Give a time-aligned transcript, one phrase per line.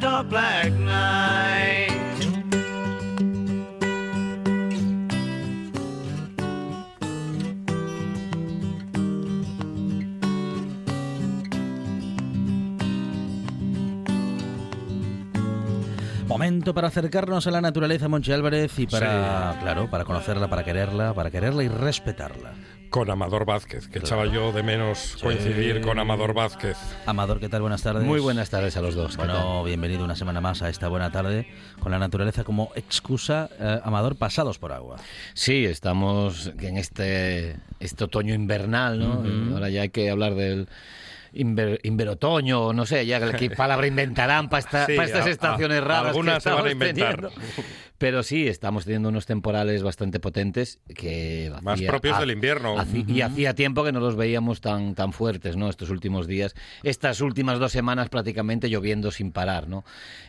[0.00, 1.92] dark black night.
[16.26, 21.14] Momento para acercarnos a la naturaleza, Monchi Álvarez, y para, claro, para conocerla, para quererla,
[21.14, 22.52] para quererla y respetarla.
[22.90, 26.78] Con Amador Vázquez, que echaba yo de menos coincidir con Amador Vázquez.
[27.04, 27.60] Amador, ¿qué tal?
[27.60, 28.04] Buenas tardes.
[28.04, 29.12] Muy buenas tardes a los dos.
[29.16, 31.46] ¿qué Bueno, bienvenido una semana más a esta buena tarde
[31.80, 33.50] con la naturaleza como excusa.
[33.58, 34.96] eh, Amador, pasados por agua.
[35.34, 39.54] Sí, estamos en este, este otoño invernal, ¿no?
[39.54, 40.68] Ahora ya hay que hablar del
[41.34, 45.28] inver- inverotoño, o no sé, ya qué palabra inventarán para esta- Sí, para estas a-
[45.28, 46.06] a- estaciones raras.
[46.08, 47.16] algunas que se van a inventar.
[47.16, 47.32] teniendo.
[47.98, 52.74] Pero sí, estamos teniendo unos temporales bastante potentes que Más hacía- propios ha- del invierno.
[53.08, 55.70] Y hacía tiempo que no los veíamos tan, tan fuertes, ¿no?
[55.70, 56.54] Estos últimos días.
[56.82, 59.84] Estas últimas dos semanas prácticamente lloviendo sin parar, ¿no?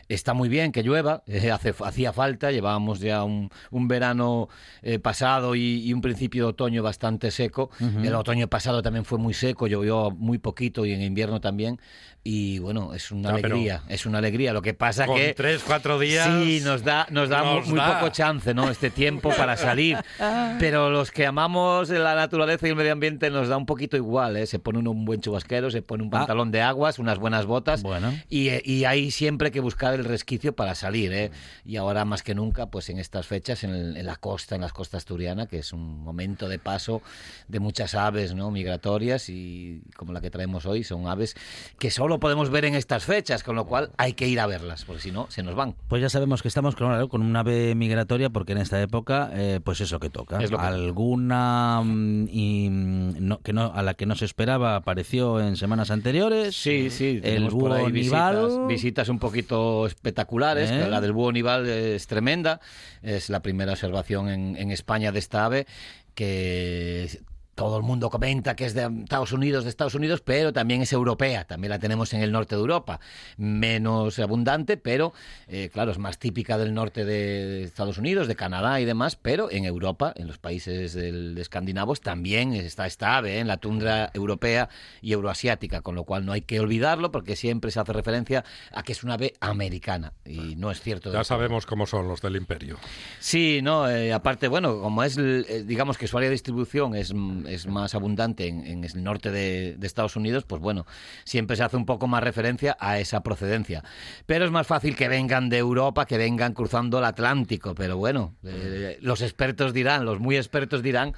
[0.08, 4.48] Está muy bien que llueva, eh, hace, hacía falta, llevábamos ya un, un verano
[4.82, 7.70] eh, pasado y, y un principio de otoño bastante seco.
[7.80, 11.78] El otoño pasado también fue muy seco, llovió muy poquito y en invierno también.
[12.24, 14.52] Y bueno, es una Ah, alegría, es una alegría.
[14.52, 15.32] Lo que pasa Con que...
[15.34, 16.26] tres, cuatro días.
[16.44, 18.00] Sí, nos da, nos da nos muy, da.
[18.00, 18.68] poco chance, ¿no?
[18.70, 19.96] Este tiempo para salir.
[20.58, 24.36] Pero los que amamos la naturaleza y el medio ambiente nos da un poquito igual,
[24.36, 24.46] ¿eh?
[24.46, 26.18] Se pone uno un buen chubasquero, se pone un Ah.
[26.18, 27.82] pantalón de aguas, unas buenas botas.
[27.82, 28.12] Bueno.
[28.28, 31.30] Y, y hay siempre que buscar el resquicio para salir, ¿eh?
[31.64, 34.60] Y ahora más que nunca, pues en estas fechas, en, el- en la costa, en
[34.60, 37.00] las costas asturiana, que es un momento de paso
[37.46, 38.50] de muchas aves, ¿no?
[38.50, 41.34] Migratorias y como la que traemos hoy, son aves
[41.78, 44.86] que solo podemos ver en estas fechas, con lo cual hay que ir a verlas,
[44.86, 45.74] porque si no, se nos van.
[45.88, 49.60] Pues ya sabemos que estamos claro, con una ave migratoria porque en esta época, eh,
[49.62, 50.40] pues es lo que toca.
[50.40, 50.56] Lo que.
[50.56, 55.56] Alguna mm, y, mm, no, que no, a la que no se esperaba apareció en
[55.58, 56.56] semanas anteriores.
[56.56, 58.36] Sí, sí, El tenemos por búho ahí nival.
[58.36, 60.70] visitas, visitas un poquito espectaculares.
[60.70, 60.88] ¿Eh?
[60.88, 62.58] La del búho nival es tremenda.
[63.02, 65.66] Es la primera observación en, en España de esta ave
[66.14, 67.20] que
[67.58, 70.92] todo el mundo comenta que es de Estados Unidos, de Estados Unidos, pero también es
[70.92, 71.42] europea.
[71.42, 73.00] También la tenemos en el norte de Europa.
[73.36, 75.12] Menos abundante, pero
[75.48, 79.50] eh, claro, es más típica del norte de Estados Unidos, de Canadá y demás, pero
[79.50, 83.40] en Europa, en los países del, de escandinavos, también está esta ave, ¿eh?
[83.40, 84.68] en la tundra europea
[85.02, 88.84] y euroasiática, con lo cual no hay que olvidarlo porque siempre se hace referencia a
[88.84, 91.12] que es una ave americana y no es cierto.
[91.12, 92.78] Ya sabemos cómo son los del imperio.
[93.18, 97.12] Sí, no, eh, aparte, bueno, como es, eh, digamos que su área de distribución es,
[97.48, 100.86] es más abundante en, el norte de, Estados Unidos, pues bueno,
[101.24, 103.82] siempre se hace un poco más referencia a esa procedencia.
[104.26, 108.34] Pero es más fácil que vengan de Europa, que vengan cruzando el Atlántico, pero bueno,
[108.44, 111.14] eh, los expertos dirán, los muy expertos dirán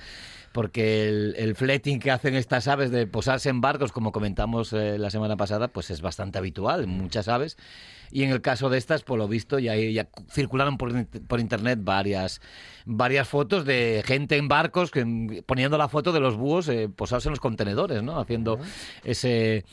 [0.52, 4.98] porque el, el fletting que hacen estas aves de posarse en barcos, como comentamos eh,
[4.98, 7.56] la semana pasada, pues es bastante habitual en muchas aves.
[8.12, 11.78] Y en el caso de estas, por lo visto, ya, ya circularon por, por internet
[11.82, 12.40] varias,
[12.84, 17.26] varias fotos de gente en barcos que, poniendo la foto de los búhos eh, posados
[17.26, 18.18] en los contenedores, ¿no?
[18.18, 18.58] Haciendo
[19.04, 19.64] ese,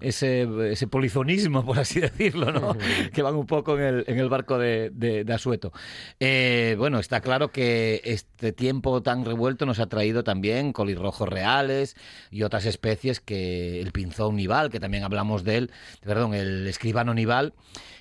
[0.00, 2.76] ese, ese polizonismo, por así decirlo, ¿no?
[3.12, 5.72] que van un poco en el, en el barco de, de- de Asueto.
[6.20, 11.96] Eh, bueno, está claro que este tiempo tan revuelto nos ha traído también colirrojos reales
[12.30, 15.70] y otras especies que el pinzón nival, que también hablamos de él,
[16.02, 17.54] perdón, el escribano nival,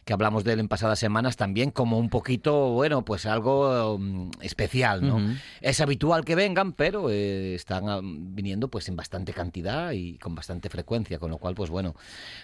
[0.05, 4.31] que hablamos de él en pasadas semanas también como un poquito, bueno, pues algo mm,
[4.41, 5.15] especial, ¿no?
[5.17, 5.33] Ujú.
[5.61, 10.35] Es habitual que vengan, pero eh, están ah, viniendo pues en bastante cantidad y con
[10.35, 11.95] bastante frecuencia, con lo cual, pues bueno,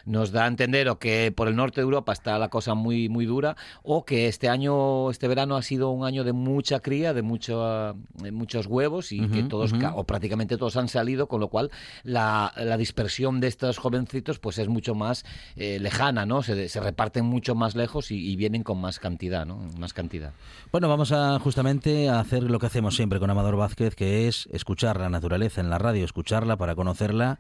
[0.06, 3.10] nos da a entender o que por el norte de Europa está la cosa muy,
[3.10, 7.14] muy dura, o que este año, este verano ha sido un año de mucha cría,
[7.14, 10.78] de, mucho, ah, de muchos huevos y que Ujú, todos todos ca- o prácticamente todos
[10.78, 11.70] han salido, con lo cual
[12.04, 15.26] la, la dispersión de estos jovencitos pues es mucho más
[15.58, 16.44] eh, lejana, ¿no?
[16.44, 19.58] Se, se reparten mucho más lejos y, vienen con más cantidad, ¿no?
[19.78, 20.34] Más cantidad.
[20.72, 24.48] Bueno, vamos a justamente a hacer lo que hacemos siempre con Amador Vázquez, que es
[24.52, 27.40] escuchar la naturaleza en la radio, escucharla para conocerla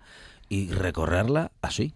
[0.49, 1.93] y recorrerla así.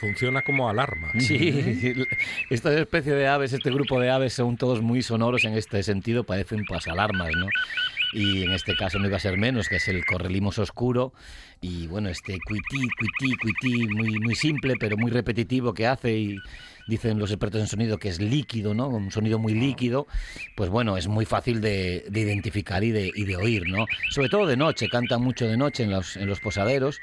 [0.00, 1.12] Funciona como alarma.
[1.20, 1.94] Sí,
[2.48, 6.24] esta especie de aves, este grupo de aves son todos muy sonoros en este sentido,
[6.24, 7.46] parecen pues alarmas, ¿no?
[8.12, 11.12] Y en este caso no iba a ser menos, que es el correlimos oscuro
[11.60, 16.36] y bueno, este cuití, cuití, cuití, muy, muy simple pero muy repetitivo que hace y
[16.88, 18.88] dicen los expertos en sonido que es líquido, ¿no?
[18.88, 20.06] Un sonido muy líquido,
[20.56, 23.86] pues bueno, es muy fácil de, de identificar y de, y de oír, ¿no?
[24.10, 26.98] Sobre todo de noche, cantan mucho de noche en los, en los posaderos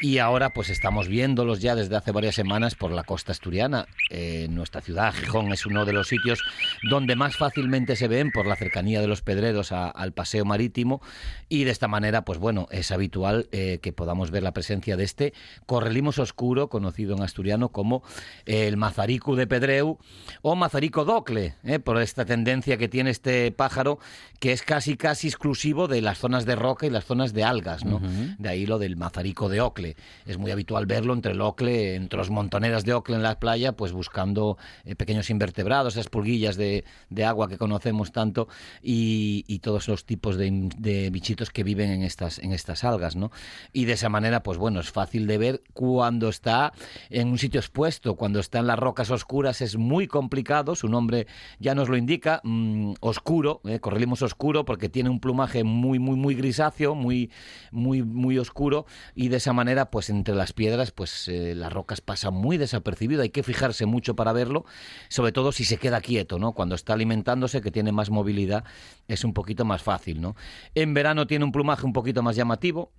[0.00, 3.86] y ahora pues estamos viéndolos ya desde hace varias semanas por la costa asturiana.
[4.10, 6.42] Eh, nuestra ciudad, Gijón, es uno de los sitios
[6.90, 11.00] donde más fácilmente se ven por la cercanía de los pedreros a- al paseo marítimo
[11.48, 15.04] y de esta manera pues bueno, es habitual eh, que podamos ver la presencia de
[15.04, 15.32] este
[15.66, 18.02] correlimos oscuro, conocido en asturiano como
[18.46, 19.98] el mazarico de Pedreu
[20.42, 23.98] o mazarico docle, eh, por esta tendencia que tiene este pájaro
[24.40, 27.84] que es casi casi exclusivo de las zonas de roca y las zonas de algas,
[27.84, 28.00] ¿no?
[28.38, 29.83] De ahí lo del mazarico de ocle.
[30.26, 33.72] Es muy habitual verlo entre el ocle, entre los montoneras de ocle en la playa,
[33.72, 38.48] pues buscando eh, pequeños invertebrados, esas pulguillas de, de agua que conocemos tanto
[38.82, 43.30] y, todos los tipos de, de bichitos que viven en estas, en estas algas, ¿no?
[43.72, 46.72] Y de esa manera, pues bueno, es fácil de ver cuando está
[47.08, 51.26] en un sitio expuesto, cuando está en las rocas oscuras es muy complicado, su nombre
[51.58, 56.16] ya nos lo indica, mm, oscuro, eh, correlimos oscuro porque tiene un plumaje muy, muy,
[56.16, 57.30] muy grisáceo, muy,
[57.70, 62.00] muy, muy oscuro y de esa manera, pues entre las piedras, pues eh, las rocas
[62.00, 64.64] pasan muy desapercibido, hay que fijarse mucho para verlo,
[65.08, 66.52] sobre todo si se queda quieto, ¿no?
[66.52, 68.64] Cuando está alimentándose, que tiene más movilidad,
[69.08, 70.36] es un poquito más fácil, ¿no?
[70.74, 72.92] En verano tiene un plumaje un poquito más llamativo,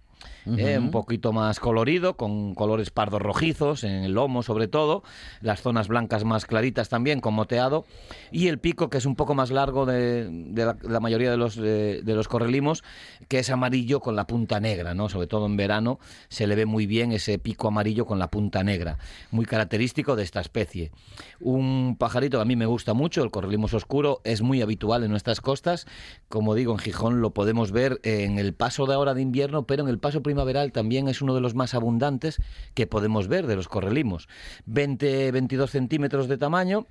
[0.45, 5.03] eh, un poquito más colorido, con colores pardos rojizos, en el lomo sobre todo,
[5.41, 7.85] las zonas blancas más claritas también, con moteado,
[8.31, 11.37] y el pico que es un poco más largo de, de la, la mayoría de
[11.37, 12.83] los, de, de los correlimos,
[13.27, 15.09] que es amarillo con la punta negra, ¿no?
[15.09, 18.63] Sobre todo en verano se le ve muy bien ese pico amarillo con la punta
[18.63, 18.97] negra,
[19.31, 20.91] muy característico de esta especie.
[21.39, 25.11] Un pajarito que a mí me gusta mucho, el correlimos oscuro, es muy habitual en
[25.11, 25.87] nuestras costas,
[26.29, 29.83] como digo, en Gijón lo podemos ver en el paso de ahora de invierno, pero
[29.83, 32.39] en el paso primaveral también es uno de los más abundantes
[32.75, 34.27] que podemos ver de los correlimos.
[34.71, 36.85] 20-22 centímetros de tamaño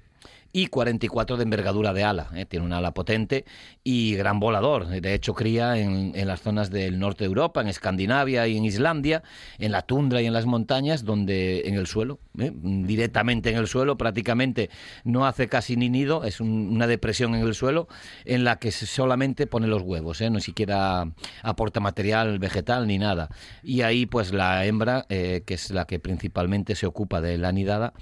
[0.54, 2.28] y 44 de envergadura de ala.
[2.36, 2.46] ¿eh?
[2.46, 3.44] Tiene una ala potente
[3.82, 4.86] y gran volador.
[4.86, 8.64] De hecho, cría en, en, las zonas del norte de Europa, en Escandinavia y en
[8.64, 9.24] Islandia,
[9.58, 12.52] en la tundra y en las montañas, donde en el suelo, ¿eh?
[12.54, 14.70] directamente en el suelo, prácticamente
[15.02, 17.88] no hace casi ni nido, es un, una depresión en el suelo
[18.24, 20.30] en la que solamente pone los huevos, ¿eh?
[20.30, 21.10] no siquiera
[21.42, 23.28] aporta material vegetal ni nada.
[23.64, 27.50] Y ahí, pues la hembra, eh, que es la que principalmente se ocupa de la
[27.50, 27.92] nidada,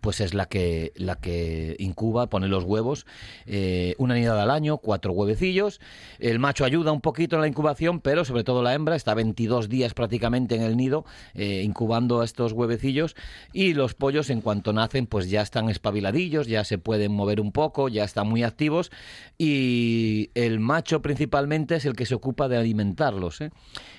[0.00, 3.06] pues es la que, la que incuba, pone los huevos,
[3.46, 5.80] eh, una nidada al año, cuatro huevecillos.
[6.18, 9.68] El macho ayuda un poquito en la incubación, pero sobre todo la hembra está 22
[9.68, 11.04] días prácticamente en el nido,
[11.34, 13.16] eh, incubando estos huevecillos.
[13.52, 17.52] Y los pollos, en cuanto nacen, pues ya están espabiladillos, ya se pueden mover un
[17.52, 18.90] poco, ya están muy activos.
[19.36, 23.40] Y el macho principalmente es el que se ocupa de alimentarlos.
[23.40, 23.50] ¿eh?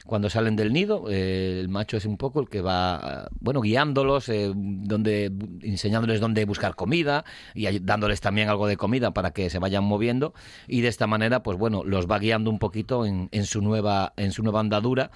[0.09, 4.27] Cuando salen del nido, eh, el macho es un poco el que va, bueno, guiándolos,
[4.29, 9.59] eh, donde, enseñándoles dónde buscar comida y dándoles también algo de comida para que se
[9.59, 10.33] vayan moviendo.
[10.67, 14.13] Y de esta manera pues bueno los va guiando un poquito en, en su nueva
[14.17, 15.11] en su nueva andadura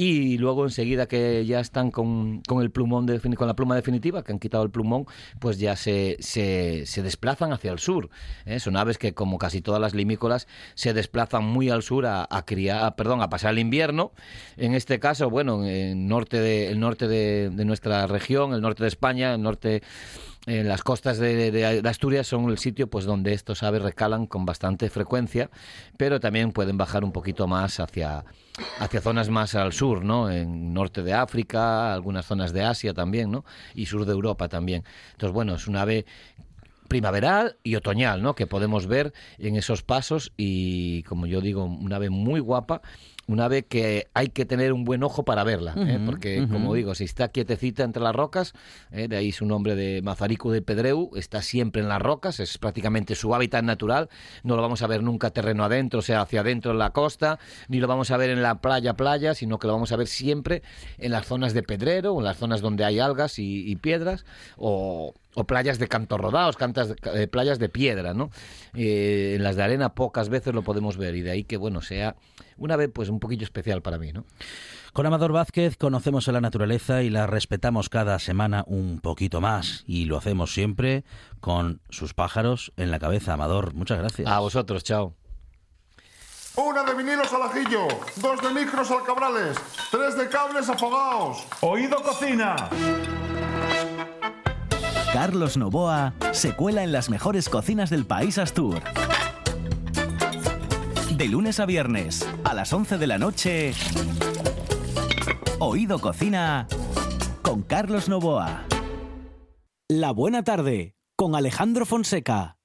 [0.00, 4.30] y luego enseguida que ya están con, con el plumón con la pluma definitiva que
[4.30, 5.06] han quitado el plumón
[5.40, 8.08] pues ya se, se, desplazan hacia el sur
[8.46, 8.60] ¿eh?
[8.60, 12.44] son aves que como casi todas las limícolas se desplazan muy al sur a, a
[12.44, 14.12] criar perdón a pasar el invierno
[14.56, 18.84] en este caso bueno en el norte de, el norte de nuestra región el norte
[18.84, 19.82] de España el norte
[20.48, 24.26] en las costas de, de, de, Asturias son el sitio pues donde estos aves recalan
[24.26, 25.50] con bastante frecuencia,
[25.96, 28.24] pero también pueden bajar un poquito más hacia,
[28.78, 30.30] hacia zonas más al sur, ¿no?
[30.30, 33.44] En norte de África, algunas zonas de Asia también, ¿no?
[33.74, 34.84] Y sur de Europa también.
[35.12, 36.06] Entonces, bueno, es un ave
[36.88, 38.34] primaveral y otoñal, ¿no?
[38.34, 42.80] Que podemos ver en esos pasos y, como yo digo, un ave muy guapa
[43.28, 46.00] una ave que hay que tener un buen ojo para verla, ¿eh?
[46.04, 48.54] porque como digo, si está quietecita entre las rocas,
[48.90, 49.06] ¿eh?
[49.06, 53.14] de ahí su nombre de Mazarico de Pedreu, está siempre en las rocas, es prácticamente
[53.14, 54.08] su hábitat natural,
[54.42, 57.38] no lo vamos a ver nunca terreno adentro, o sea, hacia adentro en la costa,
[57.68, 60.06] ni lo vamos a ver en la playa playa, sino que lo vamos a ver
[60.06, 60.62] siempre
[60.96, 64.24] en las zonas de pedrero, o en las zonas donde hay algas y, y piedras,
[64.56, 68.30] o, o playas de cantos rodados, cantas de- eh, playas de piedra, ¿no?
[68.74, 71.80] Eh, en las de arena pocas veces lo podemos ver y de ahí que, bueno,
[71.80, 72.16] sea
[72.56, 74.24] una vez pues un poquillo especial para mí, ¿no?
[74.92, 79.84] Con Amador Vázquez conocemos a la naturaleza y la respetamos cada semana un poquito más.
[79.86, 81.04] Y lo hacemos siempre
[81.40, 83.34] con sus pájaros en la cabeza.
[83.34, 84.26] Amador, muchas gracias.
[84.26, 85.14] A vosotros, chao.
[86.56, 89.56] Una de vinilos al ajillo, dos de micros al cabrales,
[89.92, 91.46] tres de cables afogados.
[91.60, 92.56] Oído cocina.
[95.20, 98.80] Carlos Novoa se cuela en las mejores cocinas del país Astur.
[101.16, 103.72] De lunes a viernes, a las 11 de la noche,
[105.58, 106.68] Oído Cocina
[107.42, 108.62] con Carlos Novoa.
[109.88, 112.57] La buena tarde con Alejandro Fonseca.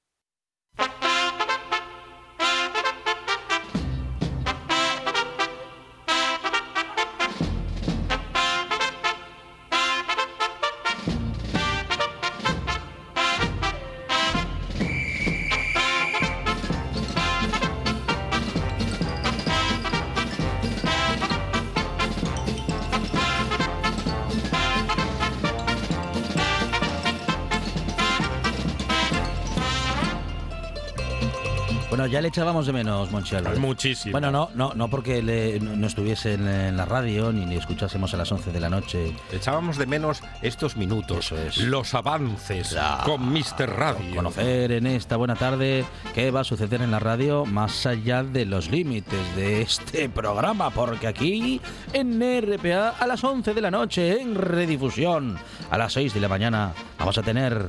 [31.96, 33.60] Bueno, ya le echábamos de menos, Monchi Álvarez.
[33.60, 34.10] Muchísimo.
[34.10, 38.16] Bueno, no, no, no porque le- no estuviese en, la radio ni le escuchásemos a
[38.16, 39.14] las 11 de la noche.
[39.30, 41.56] Echábamos de menos estos minutos, Eso es.
[41.58, 43.68] los avances con Mr.
[43.78, 44.16] Radio.
[44.16, 45.84] Conocer en esta buena tarde
[46.16, 50.70] qué va a suceder en la radio más allá de los límites de este programa,
[50.70, 51.60] porque aquí
[51.92, 55.38] en RPA a las 11 de la noche en redifusión
[55.70, 57.68] a las 6 de la mañana vamos a tener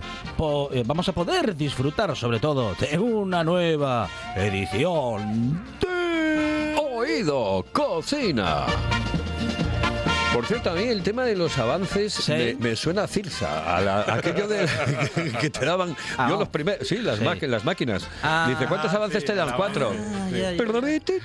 [0.72, 8.65] eh, vamos a poder disfrutar sobre todo de una nueva edición de Oído Cocina.
[10.36, 12.32] Por cierto, a mí el tema de los avances Sí.
[12.34, 14.65] me, me suena a Cirsa, a la- aquello de
[15.39, 15.96] que te daban.
[16.18, 16.39] Ah, yo oh.
[16.39, 16.88] los primeros.
[16.88, 17.24] Sí, las, Sí.
[17.63, 18.08] máquinas.
[18.22, 19.54] Ah, Dice, ¿cuántos avances te dan?
[19.56, 19.94] Cuatro.
[20.58, 21.22] Tururete,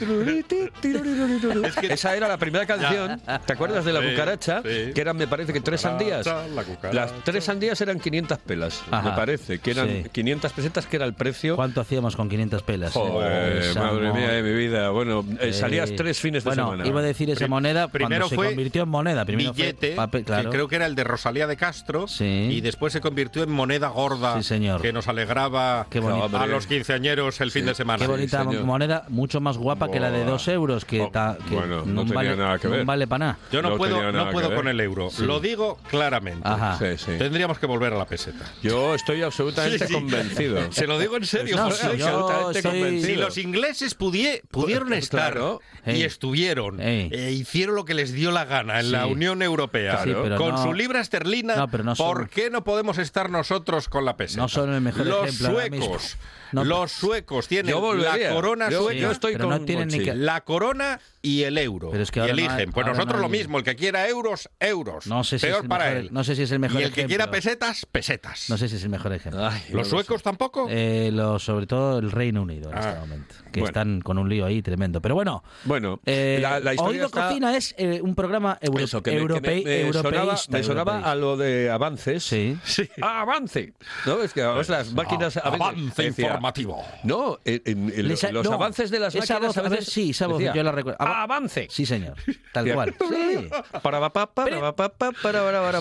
[0.80, 1.62] tiruriruriruru.
[1.82, 3.20] Esa era la primera canción.
[3.46, 4.62] ¿Te acuerdas de la Sí, cucaracha?
[4.62, 4.92] sí.
[4.94, 6.26] Que eran, me parece que tres sandías.
[6.26, 6.92] La.
[6.92, 9.10] Las tres sandías eran 500 pelas, Ajá.
[9.10, 9.58] me parece.
[9.58, 10.04] Que eran Sí.
[10.12, 11.56] 500 pesetas, que era el precio.
[11.56, 12.92] ¿Cuánto hacíamos con 500 pelas?
[12.92, 14.90] Joder, madre mía de mi vida.
[14.90, 16.86] Bueno, eh, salías tres fines de bueno, semana.
[16.86, 18.99] iba a decir esa Prim- moneda primero cuando se fue convirtió en moneda.
[19.02, 20.50] Primero fue billete, papel, claro.
[20.50, 22.24] que creo que era el de Rosalía de Castro, Sí.
[22.50, 24.80] y después se convirtió en moneda gorda, Sí, señor.
[24.82, 27.98] que nos alegraba a los quinceañeros el fin de semana.
[28.04, 31.54] Qué bonita moneda, mucho más guapa que la de dos euros, que, Oh, ta- que
[31.54, 32.84] bueno, no no, tenía vale, nada que no ver.
[32.84, 33.38] vale para nada.
[33.52, 35.08] Yo no, No puedo, no puedo con el euro.
[35.20, 36.46] Lo digo claramente.
[36.46, 36.78] Ajá.
[36.78, 37.12] Sí, sí.
[37.18, 38.44] Tendríamos que volver a la peseta.
[38.62, 39.92] Yo estoy absolutamente Sí, sí.
[39.94, 40.58] convencido.
[40.72, 41.56] Se lo digo en serio.
[41.56, 41.90] No, José.
[41.92, 43.06] sí, yo absolutamente convencido.
[43.06, 45.60] Si los ingleses pudie- pudieron estar Claro.
[45.86, 48.92] y estuvieron, e hicieron lo que les dio la gana en Sí.
[48.92, 52.50] la Unión Europea, Sí, pero con no- su libra esterlina, No, no son- ¿por qué
[52.50, 54.42] no podemos estar nosotros con la peseta?
[54.42, 56.16] No son el mejor los ejemplo suecos,
[56.52, 58.28] No, los suecos tienen volvería.
[58.30, 60.10] la corona Yo- sueca, yo estoy pero con no tienen ni Monchi.
[60.10, 61.90] que- la corona y el euro.
[61.90, 62.50] Pero es que y no eligen.
[62.50, 65.06] hay- pues nosotros no lo mismo, el que quiera euros, euros.
[65.06, 66.08] No sé si es Peor el para mejor- él.
[66.12, 68.48] no sé si es el mejor Y el que quiera pesetas, pesetas.
[68.48, 69.46] No sé si es el mejor ejemplo.
[69.46, 70.66] Ay, no ¿Los lo suecos tampoco?
[70.70, 73.66] Eh, lo- sobre todo el Reino Unido en Ah, este momento, que bueno.
[73.66, 75.00] están con un lío ahí tremendo.
[75.02, 78.82] Pero bueno, Bueno, eh, la, la historia Oído está- Cocina es eh, un programa euro-
[78.84, 81.10] Eso, que me, que me- europei- me sonaba, europeísta, me sonaba europeísta.
[81.10, 82.24] a lo de avances.
[82.24, 82.58] Sí.
[83.02, 83.74] ¡Ah, avance!
[84.06, 84.22] ¿No?
[84.22, 85.36] Es que además las máquinas...
[85.36, 86.84] a veces Avance informativo.
[87.04, 89.92] No, en- en- en Les los no, avances de las esa máquinas voz, a veces
[89.92, 90.98] sí, esa voz, decía, yo la recuerdo.
[91.00, 91.66] Ava- ¡Avance!
[91.70, 92.14] Sí, señor.
[92.52, 92.94] Tal cual.
[93.10, 93.48] Sí.
[93.82, 95.80] Para, pa, pa, para, Pre- pa, pa, para, para,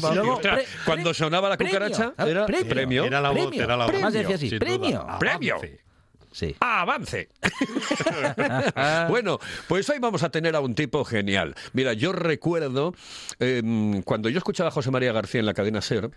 [0.86, 2.32] Cuando sonaba la cucaracha, ¿sabes?
[2.32, 2.70] era Premio.
[2.70, 3.04] premio.
[3.06, 3.94] Era la voz, era la voz.
[3.94, 5.06] Además decía así, premio.
[5.20, 5.58] Premio.
[6.30, 6.48] Avance.
[6.48, 6.56] Sí.
[6.60, 7.30] ¡Avance!
[9.10, 11.56] bueno, pues hoy vamos a tener a un tipo genial.
[11.74, 12.94] Mira, yo recuerdo
[13.40, 16.12] eh, cuando yo escuchaba a José María García en la cadena Ser,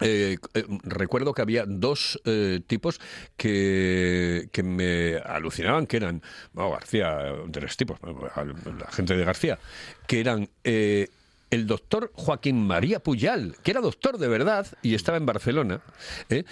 [0.00, 3.00] eh, eh, recuerdo que había dos eh, tipos
[3.36, 7.16] que, que me alucinaban, que eran, bueno, García,
[7.46, 9.58] de los tipos, la gente de García,
[10.06, 10.48] que eran...
[10.64, 11.08] eh,
[11.50, 15.80] el doctor Joaquín María Puyal, que era doctor de verdad y estaba en Barcelona,
[16.28, 16.44] ¿eh?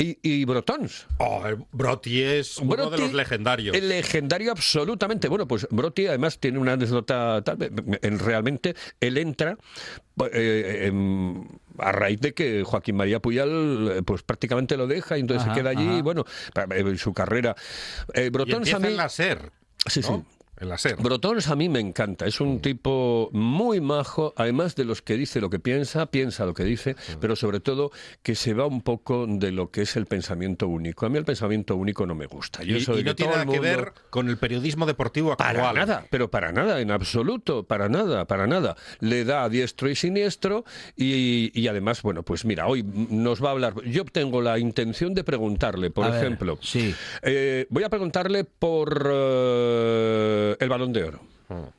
[0.00, 3.76] Y, y Brotons, Oh, Broti es uno de los legendarios.
[3.76, 5.28] El legendario absolutamente.
[5.28, 7.58] Bueno, pues Broti además tiene una anécdota tal,
[8.00, 9.58] en, realmente él entra
[10.32, 11.44] eh, em,
[11.78, 15.54] a raíz de que Joaquín María Puyal eh, pues prácticamente lo deja y entonces Ajá,
[15.54, 15.98] se queda allí ajá.
[15.98, 16.24] y bueno,
[16.74, 17.54] eh, su carrera.
[18.14, 18.88] Eh, y Brotons empieza a mí...
[18.88, 19.52] en la SER.
[19.86, 20.12] Sí, sí.
[20.68, 20.96] La SER.
[20.96, 25.40] Brotons a mí me encanta, es un tipo muy majo, además de los que dice
[25.40, 27.90] lo que piensa, piensa lo que dice, pero sobre todo
[28.22, 31.06] que se va un poco de lo que es el pensamiento único.
[31.06, 32.62] A mí el pensamiento único no me gusta.
[32.62, 35.56] Yo y, soy y no tiene nada el que ver con el periodismo deportivo actual.
[35.56, 38.76] Para nada, pero para nada, en absoluto, para nada, para nada.
[39.00, 40.64] Le da a diestro y siniestro
[40.96, 43.74] y, y además, bueno, pues mira, hoy nos va a hablar.
[43.84, 46.94] Yo tengo la intención de preguntarle, por A ver, ejemplo, sí.
[47.22, 51.29] eh, voy a preguntarle por eh, el balón de oro.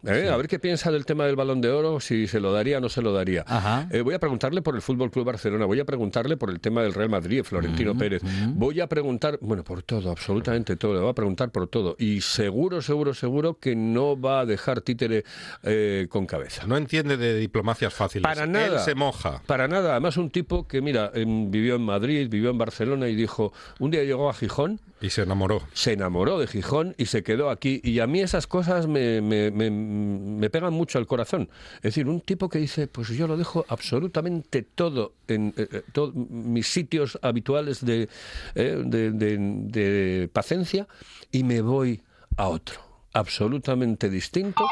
[0.05, 2.77] Eh, A ver qué piensa del tema del balón de oro, si se lo daría
[2.77, 3.45] o no se lo daría.
[3.91, 6.81] Eh, voy a preguntarle por el Fútbol Club Barcelona, voy a preguntarle por el tema
[6.83, 8.21] del Real Madrid, Florentino Pérez.
[8.55, 11.95] Voy a preguntar, bueno, por todo, absolutamente todo, le voy a preguntar por todo.
[11.99, 15.23] Y seguro, seguro, seguro que no va a dejar títere
[15.63, 16.65] eh, con cabeza.
[16.67, 18.23] No entiende de diplomacias fáciles.
[18.23, 18.77] Para nada.
[18.77, 19.41] Él se moja.
[19.45, 19.91] Para nada.
[19.91, 23.91] Además, un tipo que, mira, em, vivió en Madrid, vivió en Barcelona y dijo, un
[23.91, 25.61] día llegó a Gijón Y se enamoró.
[25.73, 27.81] se enamoró de Gijón y se quedó aquí.
[27.83, 31.49] Y a mí esas cosas me, me- me- pegan mucho al corazón.
[31.77, 36.11] Es decir, un tipo que dice, pues yo lo dejo absolutamente todo en eh, eh,
[36.15, 38.09] mis sitios habituales de,
[38.55, 40.87] eh, de paciencia
[41.31, 42.01] y me voy
[42.37, 42.79] a otro.
[43.13, 44.65] Absolutamente distinto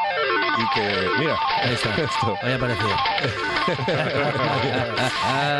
[0.59, 1.89] y que, mira, Ahí está.
[2.01, 2.35] esto.
[2.41, 2.87] Ahí apareció.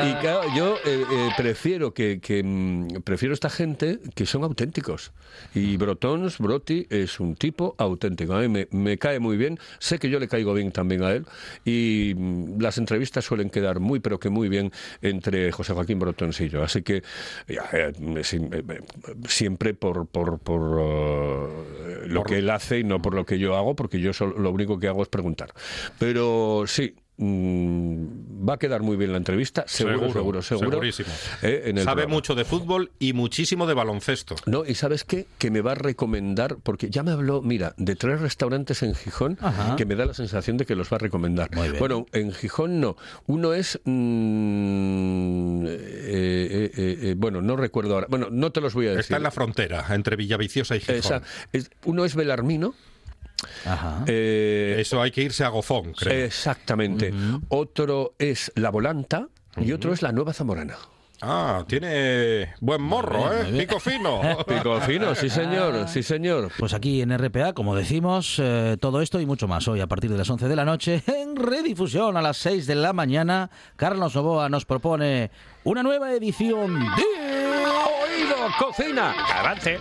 [0.01, 5.11] Y claro, yo eh, eh, prefiero que, que, mm, prefiero esta gente que son auténticos.
[5.53, 8.33] Y Brotons, Broti es un tipo auténtico.
[8.33, 9.59] A mí me, me cae muy bien.
[9.79, 11.25] Sé que yo le caigo bien también a él.
[11.65, 16.39] Y mm, las entrevistas suelen quedar muy, pero que muy bien entre José Joaquín Brotons
[16.41, 16.63] y yo.
[16.63, 17.03] Así que
[17.47, 17.93] ya, eh,
[19.27, 23.37] siempre por, por, por eh, lo Por- que él hace y no por lo que
[23.39, 25.53] yo hago, porque yo solo- lo único que hago es preguntar.
[25.97, 26.95] Pero sí.
[27.17, 30.69] mm, Va a quedar muy bien la entrevista, seguro, seguro, seguro.
[30.71, 31.09] Segurísimo.
[31.41, 32.13] eh, en el Sabe programa.
[32.15, 34.35] mucho de fútbol y muchísimo de baloncesto.
[34.45, 35.27] No, y sabes qué?
[35.37, 39.37] Que me va a recomendar, porque ya me habló, mira, de tres restaurantes en Gijón
[39.41, 39.75] Ajá.
[39.75, 41.49] que me da la sensación de que los va a recomendar.
[41.79, 42.95] Bueno, en Gijón no.
[43.27, 43.77] Uno es.
[43.83, 48.07] mm, eh, eh, eh, eh, bueno, no recuerdo ahora.
[48.09, 49.01] Bueno, no te los voy a decir.
[49.01, 50.95] Está en la frontera entre Villaviciosa y Gijón.
[50.95, 52.73] Esa- es- uno es Belarmino.
[53.65, 54.03] Ajá.
[54.07, 56.25] eh, Eso hay que irse a Gozón, creo.
[56.25, 57.13] exactamente.
[57.49, 59.27] Otro es La Volanta
[59.57, 60.75] y otro es La Nueva Zamorana.
[61.21, 63.43] Ah, tiene buen morro, ¿eh?
[63.59, 64.21] Pico fino.
[64.47, 66.49] Pico fino, sí señor, sí señor.
[66.57, 70.09] Pues aquí en RPA, como decimos, eh, todo esto y mucho más hoy a partir
[70.09, 73.49] de las 11 de la noche en redifusión a las 6 de la mañana.
[73.75, 75.29] Carlos Novoa nos propone
[75.65, 76.85] una nueva edición de...
[76.95, 79.13] Oído, cocina.
[79.39, 79.77] Avance.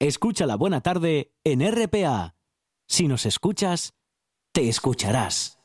[0.00, 2.34] Escucha la buena tarde en RPA.
[2.88, 3.92] Si nos escuchas,
[4.50, 5.58] te escucharás.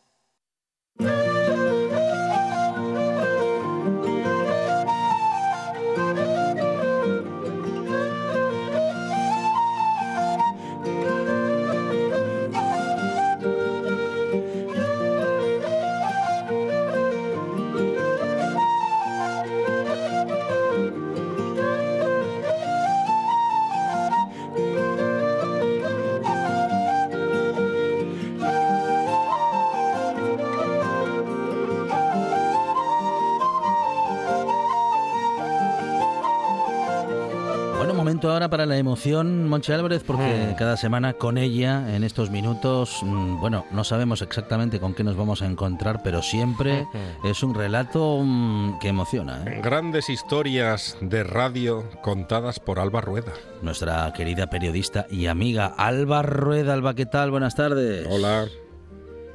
[38.36, 43.39] Ahora para la emoción, Monchi Álvarez, porque cada semana con ella, en estos minutos, mm,
[43.39, 46.86] bueno, no sabemos exactamente con qué nos vamos a encontrar, pero siempre
[47.24, 49.41] es un relato mm, que emociona.
[49.48, 49.62] ¿eh?
[49.63, 53.32] Grandes historias de radio contadas por Alba Rueda.
[53.62, 56.74] Nuestra querida periodista y amiga Alba Rueda.
[56.74, 57.32] Alba, ¿qué tal?
[57.32, 58.06] Buenas tardes.
[58.10, 58.48] Hola.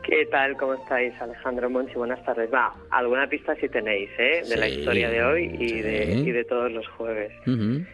[0.03, 0.59] ¿Qué tal?
[0.59, 1.95] ¿Cómo estáis, Alejandro Monchi?
[1.95, 2.53] Buenas tardes.
[2.53, 4.43] Va, alguna pista sí tenéis, ¿eh?
[4.47, 6.29] De la historia de hoy y, de, sí.
[6.29, 7.33] y de todos los jueves.
[7.47, 7.87] Ujú.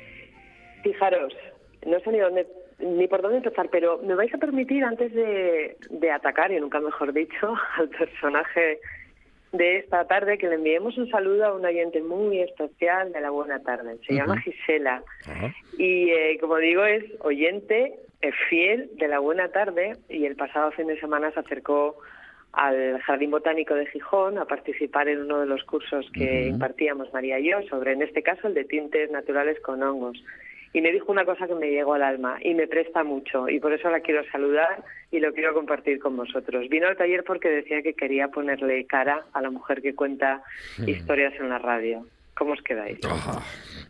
[0.86, 1.34] Fijaros,
[1.84, 2.46] no sé ni, dónde,
[2.78, 6.78] ni por dónde empezar, pero me vais a permitir, antes de, de atacar, y nunca
[6.78, 8.78] mejor dicho, al personaje
[9.50, 13.30] de esta tarde, que le enviemos un saludo a un oyente muy especial de la
[13.30, 13.98] buena tarde.
[14.06, 15.02] Se llama Gisela.
[15.76, 20.70] Y eh, como digo, es oyente eh, fiel de la buena tarde y el pasado
[20.70, 21.96] fin de semana se acercó
[22.52, 27.40] al Jardín Botánico de Gijón a participar en uno de los cursos que impartíamos María
[27.40, 30.22] y yo sobre, en este caso, el de tintes naturales con hongos.
[30.72, 33.60] Y me dijo una cosa que me llegó al alma y me presta mucho y
[33.60, 36.68] por eso la quiero saludar y lo quiero compartir con vosotros.
[36.68, 40.42] Vino al taller porque decía que quería ponerle cara a la mujer que cuenta
[40.86, 42.06] historias en la radio.
[42.34, 42.98] ¿Cómo os quedáis?
[43.08, 43.42] Ah,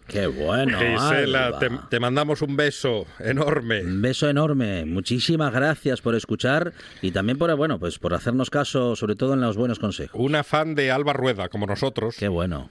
[0.07, 0.79] Qué bueno.
[0.79, 1.59] Gisela,
[1.91, 3.83] te mandamos un beso enorme.
[3.83, 4.85] Un beso enorme.
[4.85, 9.41] Muchísimas gracias por escuchar y también por bueno, pues por hacernos caso, sobre todo en
[9.41, 10.21] los buenos consejos.
[10.21, 12.17] Una fan de Alba Rueda, como nosotros.
[12.17, 12.71] Qué bueno.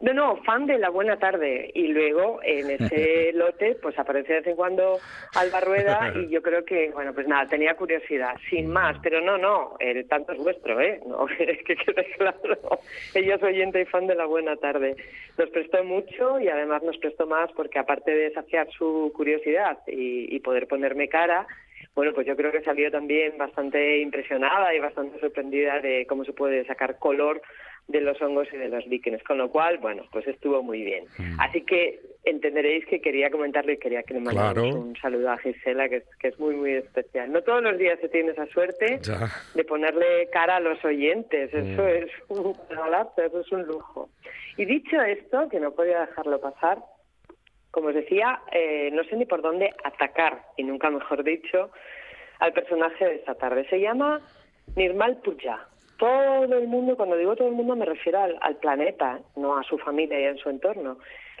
[0.00, 1.72] No, no, fan de La Buena Tarde.
[1.74, 4.98] Y luego en ese lote, pues aparece de vez en cuando
[5.34, 8.96] Alba Rueda y yo creo que, bueno, pues nada, tenía curiosidad, sin más.
[9.02, 11.00] Pero no, no, el tanto es vuestro, ¿eh?
[11.04, 12.78] No, es que quede claro.
[13.14, 14.94] Ella es oyente y fan de La Buena Tarde.
[15.36, 20.34] Nos prestó mucho y además nos prestó más porque aparte de saciar su curiosidad y,
[20.34, 21.46] y poder ponerme cara,
[21.96, 26.32] bueno, pues yo creo que salió también bastante impresionada y bastante sorprendida de cómo se
[26.32, 27.42] puede sacar color
[27.88, 31.06] de los hongos y de los líquenes, con lo cual, bueno, pues estuvo muy bien.
[31.40, 34.80] Así que entenderéis que quería comentarlo y quería que le mandáramos Claro.
[34.80, 37.32] un saludo a Gisela, que es, que es muy, muy especial.
[37.32, 39.28] No todos los días se tiene esa suerte Ya.
[39.54, 44.10] de ponerle cara a los oyentes, eso es un eso es un lujo.
[44.58, 46.78] Y dicho esto, que no podía dejarlo pasar,
[47.70, 51.70] como os decía, eh, no sé ni por dónde atacar, y nunca mejor dicho,
[52.40, 53.66] al personaje de esta tarde.
[53.70, 54.20] Se llama
[54.76, 55.68] Nirmal Purja.
[55.98, 59.62] Todo el mundo, cuando digo todo el mundo me refiero al, al planeta, no a
[59.64, 60.98] su familia y en su entorno.